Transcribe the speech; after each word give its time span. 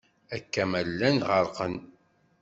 Akken 0.35 0.65
ma 0.69 0.81
llan 0.87 1.17
ɣerqen. 1.29 1.75